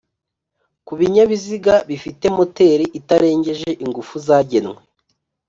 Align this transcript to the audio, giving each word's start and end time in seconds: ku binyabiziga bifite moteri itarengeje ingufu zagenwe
ku 0.85 0.93
binyabiziga 0.99 1.75
bifite 1.89 2.25
moteri 2.37 2.85
itarengeje 2.99 3.69
ingufu 3.83 4.13
zagenwe 4.25 4.77